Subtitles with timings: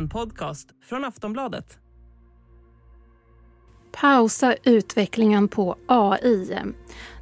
[0.00, 1.78] En podcast från Aftonbladet.
[3.92, 6.56] Pausa utvecklingen på AI.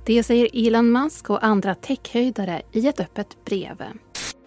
[0.07, 3.83] Det säger Elon Musk och andra techhöjdare i ett öppet brev.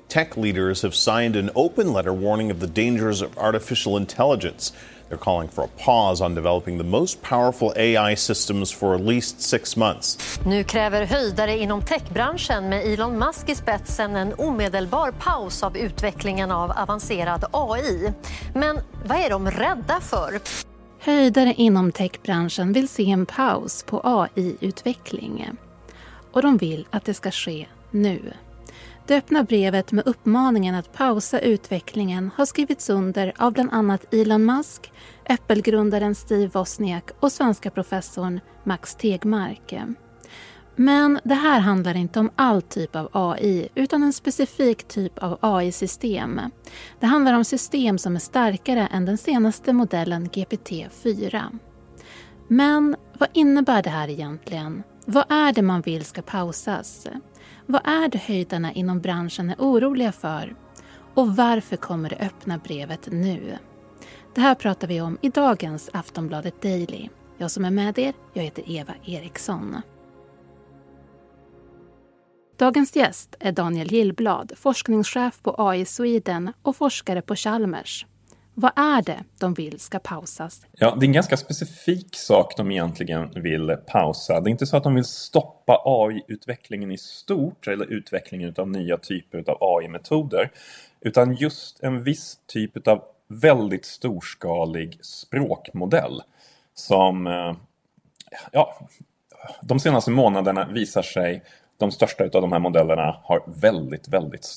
[0.07, 4.73] Tech leaders have signed an open letter warning of the dangers of artificial intelligence.
[5.11, 9.41] They're calling for a pause on developing the most powerful AI systems for at least
[9.41, 10.39] six months.
[10.45, 16.51] Nu kräver höjdare inom techbranschen med Elon Musk i spetsen en omedelbar paus av utvecklingen
[16.51, 18.13] av avancerad AI.
[18.53, 20.39] Men vad är de rädda för?
[20.99, 25.49] Höjdare inom techbranschen vill se en paus på AI-utveckling.
[26.31, 28.33] Och de vill att det ska ske nu.
[29.11, 34.45] Det öppna brevet med uppmaningen att pausa utvecklingen har skrivits under av bland annat Elon
[34.45, 34.91] Musk,
[35.29, 39.73] Apple-grundaren Steve Wozniak och svenska professorn Max Tegmark.
[40.75, 45.37] Men det här handlar inte om all typ av AI utan en specifik typ av
[45.41, 46.41] AI-system.
[46.99, 51.59] Det handlar om system som är starkare än den senaste modellen GPT-4.
[52.47, 54.83] Men vad innebär det här egentligen?
[55.05, 57.07] Vad är det man vill ska pausas?
[57.65, 60.55] Vad är det höjdarna inom branschen är oroliga för?
[61.13, 63.57] Och varför kommer det öppna brevet nu?
[64.35, 67.09] Det här pratar vi om i dagens Aftonbladet Daily.
[67.37, 69.81] Jag som är med er, jag heter Eva Eriksson.
[72.57, 78.05] Dagens gäst är Daniel Gillblad, forskningschef på AI Sweden och forskare på Chalmers.
[78.53, 80.65] Vad är det de vill ska pausas?
[80.71, 84.41] Ja, det är en ganska specifik sak de egentligen vill pausa.
[84.41, 88.97] Det är inte så att de vill stoppa AI-utvecklingen i stort eller utvecklingen av nya
[88.97, 90.51] typer av AI-metoder.
[91.01, 96.21] Utan just en viss typ av väldigt storskalig språkmodell
[96.73, 97.53] som eh,
[98.51, 98.87] ja,
[99.61, 101.43] de senaste månaderna visar sig
[101.81, 104.47] de största av de här modellerna har väldigt, väldigt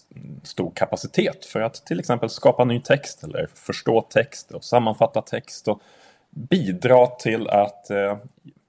[0.43, 5.69] stor kapacitet för att till exempel skapa ny text eller förstå text och sammanfatta text
[5.69, 5.83] och
[6.31, 8.17] bidra till att eh,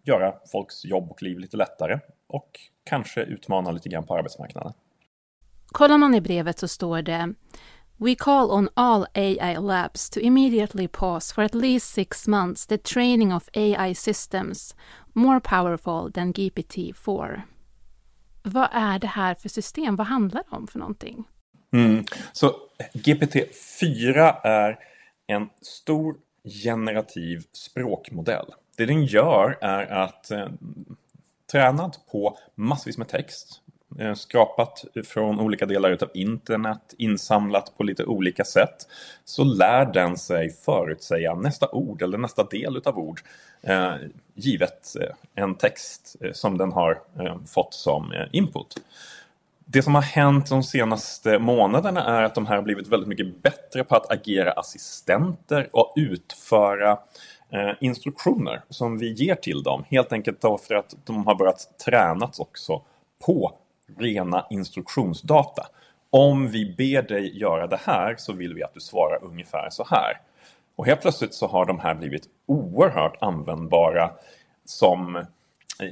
[0.03, 4.73] göra folks jobb och liv lite lättare och kanske utmana lite grann på arbetsmarknaden.
[5.67, 7.33] Kollar man i brevet så står det
[7.97, 12.77] We call on all AI labs to immediately pause for at least six months the
[12.77, 14.75] training of AI systems
[15.13, 17.41] more powerful than GPT-4.
[18.45, 19.95] Vad är det här för system?
[19.95, 21.23] Vad handlar det om för någonting?
[21.73, 22.05] Mm.
[22.33, 22.55] Så
[22.93, 24.79] GPT-4 är
[25.27, 26.15] en stor
[26.63, 28.45] generativ språkmodell.
[28.77, 30.47] Det den gör är att eh,
[31.51, 33.61] tränad på massvis med text,
[33.99, 38.87] Eh, skrapat från olika delar av internet, insamlat på lite olika sätt,
[39.25, 43.21] så lär den sig förutsäga nästa ord eller nästa del av ord
[43.61, 43.93] eh,
[44.33, 48.75] givet eh, en text eh, som den har eh, fått som input.
[49.65, 53.43] Det som har hänt de senaste månaderna är att de här har blivit väldigt mycket
[53.43, 56.99] bättre på att agera assistenter och utföra
[57.79, 59.83] instruktioner som vi ger till dem.
[59.89, 62.81] Helt enkelt för att de har börjat tränas också
[63.25, 63.53] på
[63.97, 65.67] rena instruktionsdata.
[66.09, 69.85] Om vi ber dig göra det här så vill vi att du svarar ungefär så
[69.89, 70.21] här.
[70.75, 74.11] Och helt plötsligt så har de här blivit oerhört användbara
[74.65, 75.23] som eh,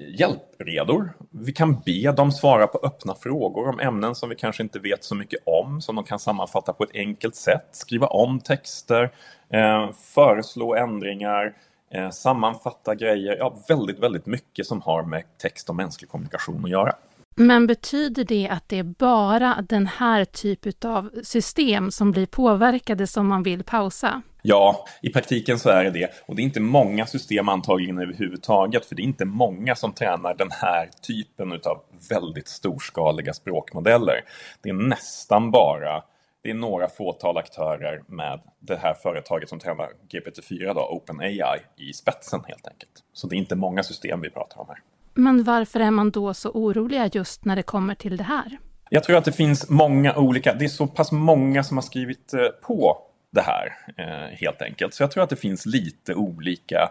[0.08, 1.14] hjälpredor.
[1.30, 5.04] Vi kan be dem svara på öppna frågor om ämnen som vi kanske inte vet
[5.04, 9.12] så mycket om, som de kan sammanfatta på ett enkelt sätt, skriva om texter,
[9.50, 11.54] eh, föreslå ändringar,
[11.90, 13.38] eh, sammanfatta grejer.
[13.38, 16.96] Ja, väldigt, väldigt mycket som har med text och mänsklig kommunikation att göra.
[17.36, 23.08] Men betyder det att det är bara den här typen av system som blir påverkade
[23.08, 24.22] som man vill pausa?
[24.42, 26.10] Ja, i praktiken så är det det.
[26.26, 30.36] Och det är inte många system antagligen överhuvudtaget, för det är inte många som tränar
[30.36, 34.22] den här typen av väldigt storskaliga språkmodeller.
[34.62, 36.04] Det är nästan bara
[36.44, 41.94] det är några fåtal aktörer med det här företaget som tränar GPT-4, då, OpenAI, i
[41.94, 43.04] spetsen helt enkelt.
[43.14, 44.78] Så det är inte många system vi pratar om här.
[45.14, 48.58] Men varför är man då så oroliga just när det kommer till det här?
[48.90, 52.34] Jag tror att det finns många olika, det är så pass många som har skrivit
[52.34, 52.98] eh, på
[53.32, 54.94] det här eh, helt enkelt.
[54.94, 56.90] Så jag tror att det finns lite olika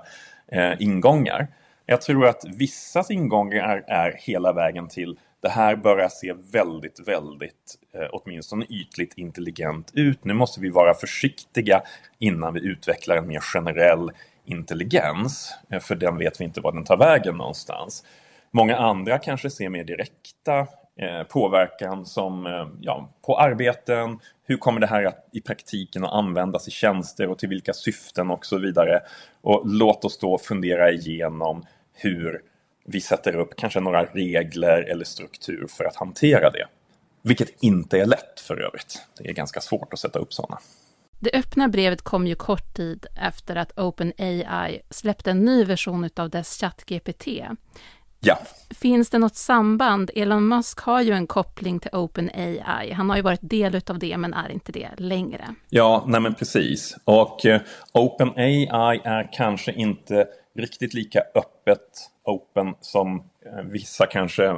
[0.53, 1.49] eh, ingångar.
[1.87, 7.09] Jag tror att vissas ingångar är, är hela vägen till det här börjar se väldigt,
[7.09, 10.25] väldigt, eh, åtminstone ytligt intelligent ut.
[10.25, 11.83] Nu måste vi vara försiktiga
[12.19, 14.11] innan vi utvecklar en mer generell
[14.45, 15.55] intelligens.
[15.71, 18.05] Eh, för den vet vi inte var den tar vägen någonstans.
[18.51, 20.67] Många andra kanske ser mer direkta
[20.97, 26.13] eh, påverkan som eh, ja, på arbeten, hur kommer det här att, i praktiken att
[26.13, 29.01] användas i tjänster och till vilka syften och så vidare.
[29.41, 32.43] Och låt oss då fundera igenom hur
[32.85, 36.67] vi sätter upp kanske några regler eller struktur för att hantera det.
[37.23, 39.03] Vilket inte är lätt för övrigt.
[39.19, 40.59] Det är ganska svårt att sätta upp sådana.
[41.23, 46.31] Det öppna brevet kom ju kort tid efter att OpenAI släppte en ny version av
[46.31, 47.27] dess ChatGPT.
[48.21, 48.39] Ja.
[48.71, 50.11] Finns det något samband?
[50.15, 52.93] Elon Musk har ju en koppling till OpenAI.
[52.93, 55.55] Han har ju varit del av det, men är inte det längre.
[55.71, 56.97] Ja, nej men precis.
[57.05, 57.61] Och eh,
[57.93, 60.27] OpenAI är kanske inte
[60.59, 64.55] riktigt lika öppet open som eh, vissa kanske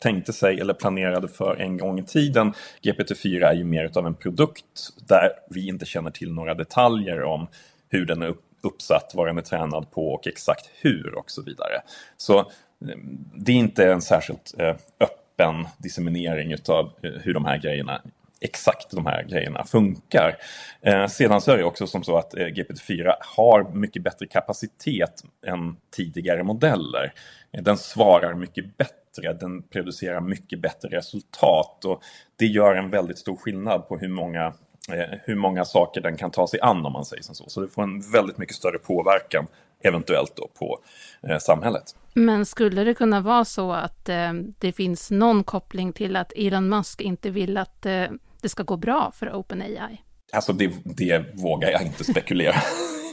[0.00, 2.52] tänkte sig eller planerade för en gång i tiden.
[2.82, 7.46] GPT-4 är ju mer av en produkt där vi inte känner till några detaljer om
[7.88, 11.82] hur den är uppsatt, vad den är tränad på och exakt hur och så vidare.
[12.16, 17.58] Så ehm, det är inte en särskilt eh, öppen disseminering av eh, hur de här
[17.58, 18.02] grejerna
[18.40, 20.36] exakt de här grejerna funkar.
[20.82, 25.22] Eh, sedan så är det också som så att eh, GPT-4 har mycket bättre kapacitet
[25.46, 27.12] än tidigare modeller.
[27.52, 32.02] Eh, den svarar mycket bättre, den producerar mycket bättre resultat och
[32.38, 34.46] det gör en väldigt stor skillnad på hur många
[34.92, 37.48] eh, hur många saker den kan ta sig an om man säger som så.
[37.48, 39.46] Så det får en väldigt mycket större påverkan
[39.82, 40.78] eventuellt då på
[41.22, 41.96] eh, samhället.
[42.14, 46.68] Men skulle det kunna vara så att eh, det finns någon koppling till att Elon
[46.68, 48.04] Musk inte vill att eh,
[48.42, 50.00] det ska gå bra för OpenAI?
[50.32, 52.54] Alltså det, det vågar jag inte spekulera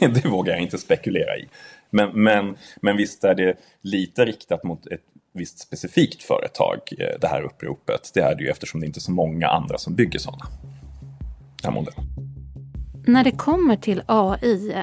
[0.00, 1.48] Det vågar jag inte spekulera i.
[1.90, 5.00] Men, men, men visst är det lite riktat mot ett
[5.34, 8.10] visst specifikt företag, eh, det här uppropet.
[8.14, 10.44] Det är det ju eftersom det inte är så många andra som bygger sådana.
[13.06, 14.74] När det kommer till AI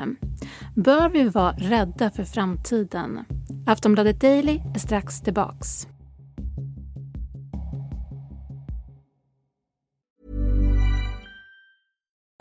[0.76, 3.26] bör vi vara rädda för framtiden.
[3.68, 5.88] Aftonbladet Daily är strax tillbaks.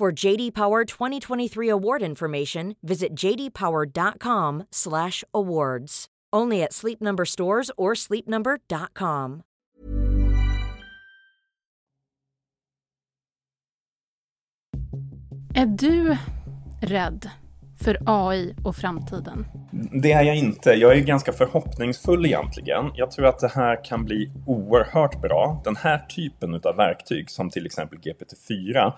[0.00, 6.06] For JD Power 2023 award information, visit jdpower.com/awards.
[6.36, 9.42] Only at Sleep Number stores or sleepnumber.com.
[15.54, 16.16] Är du
[16.82, 17.30] rädd
[17.84, 19.46] för AI och framtiden?
[20.02, 20.70] Det är jag inte.
[20.70, 22.90] Jag är ganska förhoppningsfull egentligen.
[22.94, 25.60] Jag tror att det här kan bli oerhört bra.
[25.64, 28.92] Den här typen av verktyg som till exempel GPT-4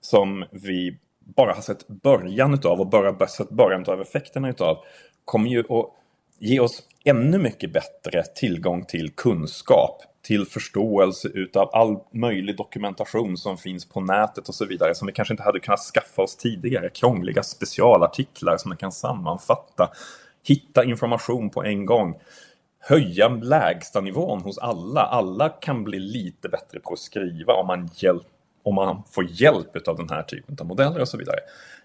[0.00, 4.78] som vi bara har sett början utav och bara sett början av effekterna utav
[5.24, 5.90] kommer ju att
[6.38, 13.58] ge oss ännu mycket bättre tillgång till kunskap, till förståelse utav all möjlig dokumentation som
[13.58, 16.90] finns på nätet och så vidare som vi kanske inte hade kunnat skaffa oss tidigare.
[16.90, 19.90] Krångliga specialartiklar som man kan sammanfatta,
[20.46, 22.18] hitta information på en gång,
[22.78, 25.00] höja lägstanivån hos alla.
[25.00, 29.88] Alla kan bli lite bättre på att skriva om man, hjälper om man får hjälp
[29.88, 31.38] av den här typen av modeller och så vidare.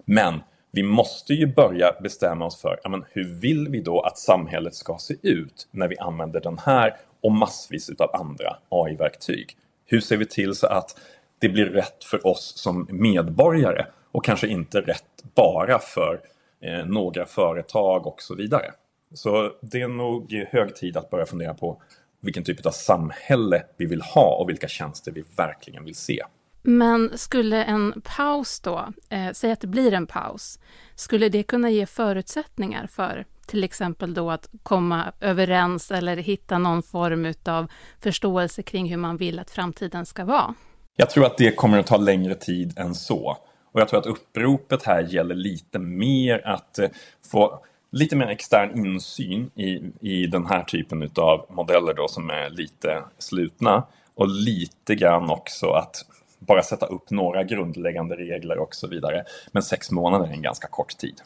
[0.06, 0.40] Men
[0.72, 4.76] vi måste ju börja bestämma oss för ja, men hur vill vi då att samhället
[4.76, 9.58] ska se ut när vi använder den här och massvis av andra AI-verktyg.
[9.86, 11.00] Hur ser vi till så att
[11.40, 16.20] det blir rätt för oss som medborgare och kanske inte rätt bara för
[16.62, 18.72] eh, några företag och så vidare.
[19.14, 21.82] Så det är nog hög tid att börja fundera på
[22.22, 26.24] vilken typ av samhälle vi vill ha och vilka tjänster vi verkligen vill se.
[26.64, 30.60] Men skulle en paus då, eh, säg att det blir en paus,
[30.96, 36.84] skulle det kunna ge förutsättningar för till exempel då att komma överens eller hitta någon
[36.84, 37.68] form av
[38.00, 40.54] förståelse kring hur man vill att framtiden ska vara?
[40.96, 43.38] Jag tror att det kommer att ta längre tid än så.
[43.72, 46.90] Och jag tror att uppropet här gäller lite mer att eh,
[47.32, 52.50] få lite mer extern insyn i, i den här typen av modeller då som är
[52.50, 53.88] lite slutna.
[54.16, 56.06] Och lite grann också att
[56.48, 59.24] bara sätta upp några grundläggande regler och så vidare.
[59.52, 61.22] Men sex månader är en ganska kort tid.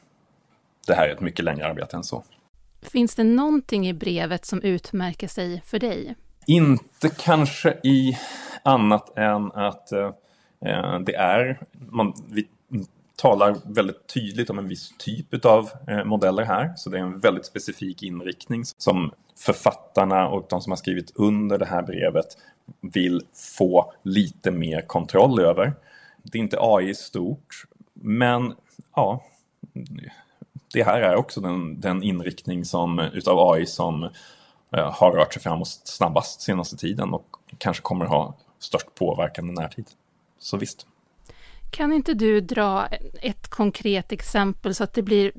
[0.88, 2.24] Det här är ett mycket längre arbete än så.
[2.82, 6.16] Finns det någonting i brevet som utmärker sig för dig?
[6.46, 8.18] Inte kanske i
[8.64, 12.48] annat än att eh, det är, man, vi
[13.16, 16.74] talar väldigt tydligt om en viss typ av eh, modeller här.
[16.76, 21.58] Så det är en väldigt specifik inriktning som författarna och de som har skrivit under
[21.58, 22.38] det här brevet
[22.82, 23.22] vill
[23.60, 25.74] få lite mer kontroll över.
[26.24, 28.54] Det är inte AI stort, men
[28.96, 29.24] ja,
[30.74, 34.04] det här är också den, den inriktning som, utav AI som
[34.72, 39.52] eh, har rört sig framåt snabbast senaste tiden och kanske kommer ha störst påverkan i
[39.52, 39.86] närtid.
[40.40, 40.88] Så visst.
[41.72, 42.88] Kan inte du dra
[43.22, 45.32] ett konkret exempel så att det blir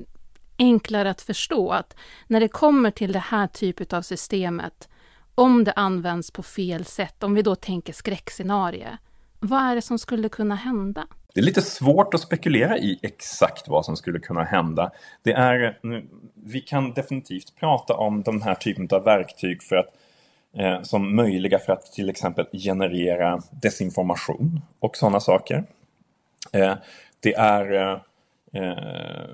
[0.59, 1.95] enklare att förstå att
[2.27, 4.89] när det kommer till det här typet av systemet,
[5.35, 8.97] om det används på fel sätt, om vi då tänker skräckscenarie,
[9.39, 11.07] vad är det som skulle kunna hända?
[11.33, 14.91] Det är lite svårt att spekulera i exakt vad som skulle kunna hända.
[15.23, 15.79] Det är,
[16.33, 19.87] vi kan definitivt prata om den här typen av verktyg för att,
[20.57, 25.63] eh, som möjliga för att till exempel generera desinformation och sådana saker.
[26.51, 26.73] Eh,
[27.19, 27.99] det är eh,
[28.53, 29.29] eh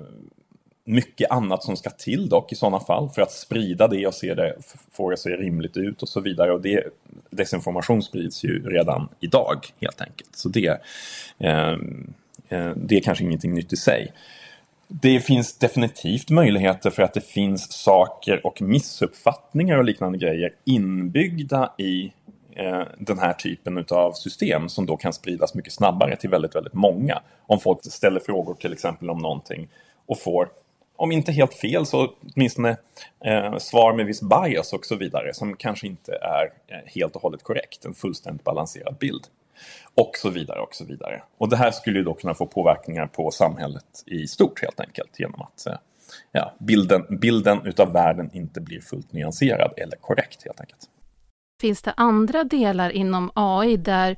[0.88, 4.34] mycket annat som ska till dock i sådana fall för att sprida det och se
[4.34, 4.56] det,
[4.92, 6.52] få det att se rimligt ut och så vidare.
[6.52, 6.84] Och det,
[7.30, 10.36] desinformation sprids ju redan idag helt enkelt.
[10.36, 10.80] Så det,
[11.38, 12.12] ehm,
[12.48, 14.12] eh, det är kanske ingenting nytt i sig.
[14.88, 21.72] Det finns definitivt möjligheter för att det finns saker och missuppfattningar och liknande grejer inbyggda
[21.78, 22.12] i
[22.56, 26.74] eh, den här typen av system som då kan spridas mycket snabbare till väldigt, väldigt
[26.74, 27.22] många.
[27.46, 29.68] Om folk ställer frågor till exempel om någonting
[30.06, 30.48] och får
[30.96, 32.76] om inte helt fel så åtminstone
[33.24, 37.22] eh, svar med viss bias och så vidare som kanske inte är eh, helt och
[37.22, 39.26] hållet korrekt, en fullständigt balanserad bild.
[39.94, 41.22] Och så vidare och så vidare.
[41.38, 45.20] Och det här skulle ju då kunna få påverkningar på samhället i stort helt enkelt
[45.20, 45.76] genom att eh,
[46.32, 50.88] ja, bilden, bilden utav världen inte blir fullt nyanserad eller korrekt helt enkelt.
[51.60, 54.16] Finns det andra delar inom AI där,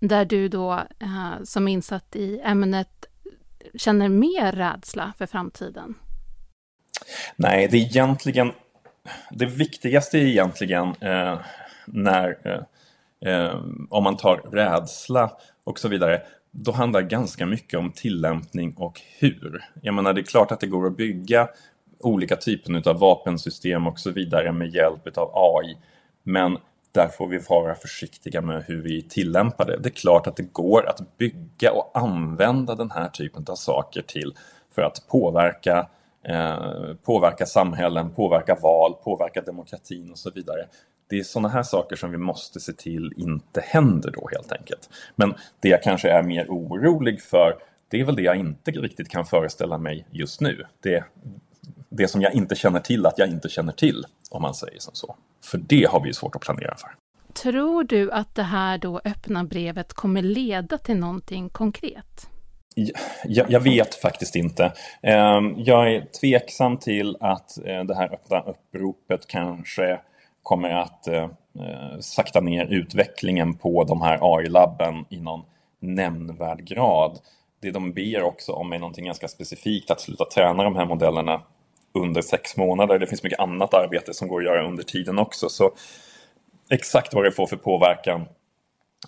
[0.00, 3.06] där du då eh, som insatt i ämnet
[3.74, 5.94] känner mer rädsla för framtiden?
[7.36, 8.52] Nej, det är egentligen
[9.30, 11.38] det viktigaste är egentligen eh,
[11.86, 15.30] när eh, eh, om man tar rädsla
[15.64, 19.64] och så vidare då handlar ganska mycket om tillämpning och hur.
[19.82, 21.48] Jag menar, det är klart att det går att bygga
[22.00, 25.76] olika typer av vapensystem och så vidare med hjälp av AI.
[26.22, 26.58] Men
[26.92, 29.76] där får vi vara försiktiga med hur vi tillämpar det.
[29.76, 34.02] Det är klart att det går att bygga och använda den här typen av saker
[34.02, 34.34] till
[34.74, 35.88] för att påverka
[36.28, 40.66] Eh, påverka samhällen, påverka val, påverka demokratin och så vidare.
[41.08, 44.90] Det är sådana här saker som vi måste se till inte händer då helt enkelt.
[45.16, 47.54] Men det jag kanske är mer orolig för,
[47.88, 50.64] det är väl det jag inte riktigt kan föreställa mig just nu.
[50.80, 51.04] Det,
[51.88, 54.94] det som jag inte känner till att jag inte känner till, om man säger som
[54.94, 55.16] så.
[55.44, 56.90] För det har vi ju svårt att planera för.
[57.32, 62.28] Tror du att det här då öppna brevet kommer leda till någonting konkret?
[63.24, 64.72] Jag, jag, vet faktiskt inte.
[65.02, 70.00] Ehm, jag är tveksam till att eh, det här öppna uppropet kanske
[70.42, 71.22] kommer att eh,
[71.60, 75.42] eh, sakta ner utvecklingen på de här AI-labben i någon
[75.80, 77.18] nämnvärd grad.
[77.60, 81.42] Det de ber också om är någonting ganska specifikt, att sluta träna de här modellerna
[81.94, 82.98] under sex månader.
[82.98, 85.48] Det finns mycket annat arbete som går att göra under tiden också.
[85.48, 85.70] Så
[86.70, 88.24] exakt vad det får för påverkan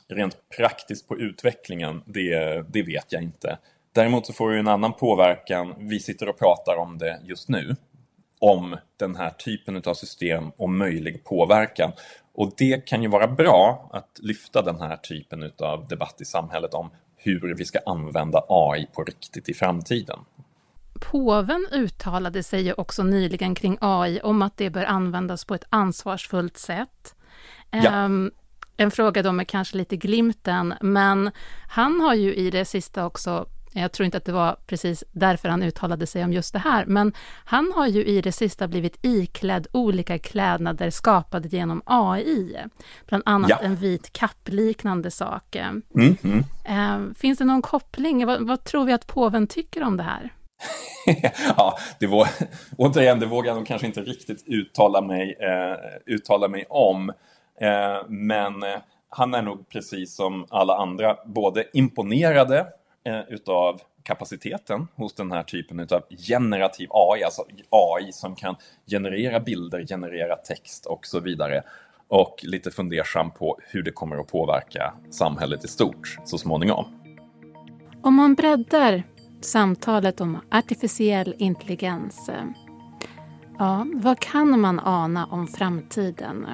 [0.08, 3.58] rent praktiskt på utvecklingen, det, det vet jag inte.
[3.92, 5.74] Däremot så får det en annan påverkan.
[5.78, 7.76] Vi sitter och pratar om det just nu.
[8.38, 11.92] Om den här typen av system och möjlig påverkan.
[12.32, 16.74] Och det kan ju vara bra att lyfta den här typen av debatt i samhället
[16.74, 20.18] om hur vi ska använda AI på riktigt i framtiden.
[21.00, 25.64] Påven uttalade sig ju också nyligen kring AI om att det bör användas på ett
[25.70, 27.14] ansvarsfullt sätt.
[27.70, 28.04] Ja.
[28.04, 28.30] Um,
[28.80, 31.30] en fråga då med kanske lite glimten, men
[31.68, 35.48] han har ju i det sista också jag tror inte att det var precis därför
[35.48, 37.12] han uttalade sig om just det här, men
[37.44, 42.56] han har ju i det sista blivit iklädd olika klädnader skapade genom AI.
[43.06, 43.58] Bland annat ja.
[43.58, 45.56] en vit kappliknande sak.
[45.56, 45.82] Mm,
[46.64, 47.14] mm.
[47.14, 48.26] Finns det någon koppling?
[48.26, 50.30] Vad, vad, tror vi att påven tycker om det här?
[51.56, 52.28] ja, det var,
[52.76, 57.12] återigen, det vågar jag nog kanske inte riktigt uttala mig, eh, uttala mig om.
[57.60, 62.66] Eh, men eh, han är nog precis som alla andra både imponerade
[63.04, 69.40] eh, utav kapaciteten hos den här typen av generativ AI, alltså AI som kan generera
[69.40, 71.62] bilder, generera text och så vidare.
[72.08, 76.84] Och lite fundersam på hur det kommer att påverka samhället i stort så småningom.
[78.02, 79.02] Om man breddar
[79.40, 82.30] samtalet om artificiell intelligens,
[83.58, 86.46] ja, vad kan man ana om framtiden?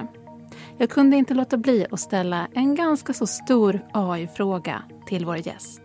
[0.79, 5.81] Jag kunde inte låta bli att ställa en ganska så stor AI-fråga till vår gäst.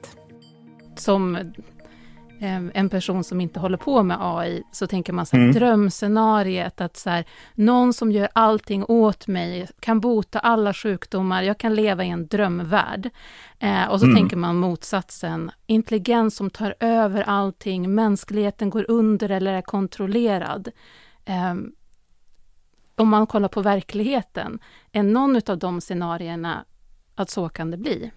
[0.97, 5.43] Som eh, en person som inte håller på med AI så tänker man så här,
[5.43, 5.55] mm.
[5.55, 11.59] drömscenariet att så här, någon som gör allting åt mig, kan bota alla sjukdomar, jag
[11.59, 13.11] kan leva i en drömvärld.
[13.59, 14.17] Eh, och så mm.
[14.17, 20.69] tänker man motsatsen, intelligens som tar över allting, mänskligheten går under eller är kontrollerad.
[21.25, 21.55] Eh,
[23.03, 24.59] om man kollar på verkligheten,
[24.93, 26.65] är någon av de scenarierna
[27.15, 28.11] att så kan det bli?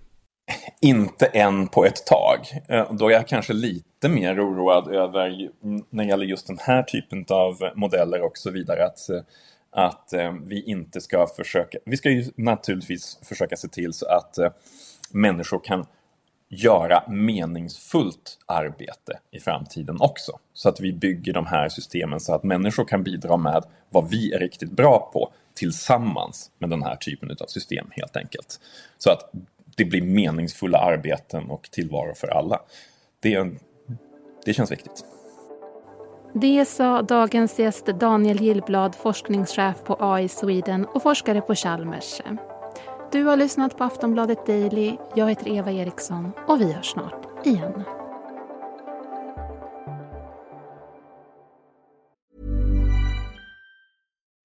[0.81, 2.39] inte än på ett tag.
[2.69, 5.49] Eh, då är jag kanske lite mer oroad över,
[5.89, 9.21] när det gäller just den här typen av modeller och så vidare, att, eh,
[9.71, 14.37] att eh, vi inte ska försöka, vi ska ju naturligtvis försöka se till så att
[15.11, 15.85] människor kan
[16.49, 20.31] göra meningsfullt arbete i framtiden också.
[20.53, 24.33] Så att vi bygger de här systemen så att människor kan bidra med vad vi
[24.33, 28.59] är riktigt bra på tillsammans med den här typen av system helt enkelt.
[28.97, 29.31] Så att
[29.77, 32.59] det blir meningsfulla arbeten och tillvaro för alla.
[33.19, 33.47] Det,
[34.45, 35.05] det känns viktigt.
[36.33, 42.21] Det sa dagens gäst Daniel Gillblad, forskningschef på AI Sweden och forskare på Chalmers.
[43.15, 44.97] Du har lyssnat på Aftonbladet Daily.
[45.15, 47.83] Jag heter Eva Eriksson och vi hörs snart igen.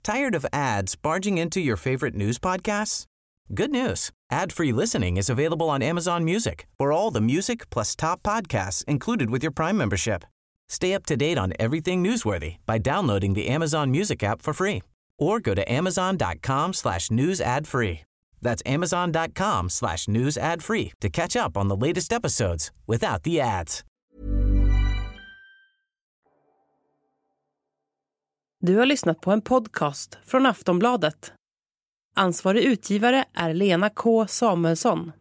[0.03, 3.05] Tired of ads barging into your favorite news podcasts?
[3.49, 4.11] Good news.
[4.33, 9.31] Ad-free listening is available on Amazon Music for all the music plus top podcasts included
[9.31, 10.25] with your Prime membership.
[10.69, 14.83] Stay up to date on everything newsworthy by downloading the Amazon Music app for free
[15.19, 18.01] or go to amazon.com slash news ad free.
[18.43, 23.41] That's amazon.com slash news ad free to catch up on the latest episodes without the
[23.41, 23.85] ads.
[28.63, 31.33] Du har lyssnat på en podcast från Aftonbladet.
[32.17, 35.13] Ansvarig utgivare är Lena K Samuelsson.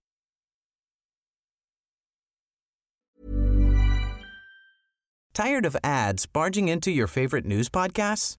[5.34, 8.39] Tired of ads barging into your favorite news podcasts?